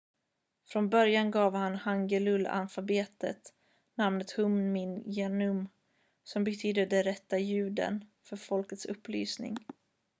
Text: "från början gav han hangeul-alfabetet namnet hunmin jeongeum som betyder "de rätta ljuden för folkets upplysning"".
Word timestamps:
"från 0.65 0.89
början 0.89 1.31
gav 1.31 1.53
han 1.55 1.75
hangeul-alfabetet 1.75 3.53
namnet 3.95 4.31
hunmin 4.31 5.03
jeongeum 5.05 5.69
som 6.23 6.43
betyder 6.43 6.85
"de 6.85 7.03
rätta 7.03 7.37
ljuden 7.39 8.05
för 8.23 8.35
folkets 8.37 8.85
upplysning"". 8.85 9.57